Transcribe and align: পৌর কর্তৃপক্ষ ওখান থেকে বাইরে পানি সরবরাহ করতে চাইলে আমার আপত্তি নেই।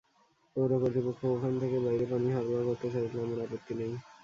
পৌর 0.55 0.71
কর্তৃপক্ষ 0.81 1.21
ওখান 1.27 1.53
থেকে 1.61 1.77
বাইরে 1.79 2.05
পানি 2.11 2.27
সরবরাহ 2.35 2.63
করতে 2.69 2.87
চাইলে 2.93 3.17
আমার 3.25 3.39
আপত্তি 3.45 3.73
নেই। 3.79 3.91